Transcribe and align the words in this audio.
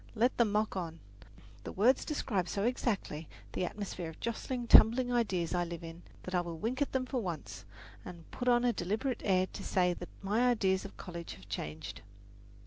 Let 0.15 0.35
them 0.37 0.51
mock 0.51 0.75
on. 0.75 0.99
The 1.63 1.71
words 1.71 2.05
describe 2.05 2.49
so 2.49 2.63
exactly 2.63 3.29
the 3.53 3.65
atmosphere 3.65 4.09
of 4.09 4.19
jostling, 4.19 4.65
tumbling 4.65 5.13
ideas 5.13 5.53
I 5.53 5.63
live 5.63 5.83
in 5.83 6.01
that 6.23 6.33
I 6.33 6.41
will 6.41 6.57
wink 6.57 6.81
at 6.81 6.91
them 6.91 7.05
for 7.05 7.21
once, 7.21 7.65
and 8.03 8.23
put 8.31 8.47
on 8.47 8.65
a 8.65 8.73
deliberate 8.73 9.21
air 9.23 9.45
to 9.53 9.63
say 9.63 9.93
that 9.93 10.09
my 10.23 10.49
ideas 10.49 10.85
of 10.85 10.97
college 10.97 11.35
have 11.35 11.47
changed. 11.47 12.01